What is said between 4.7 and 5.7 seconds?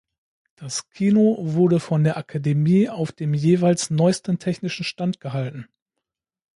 Stand gehalten.